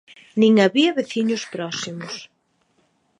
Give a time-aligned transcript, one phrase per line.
[0.39, 2.13] Nin había veciños próximos.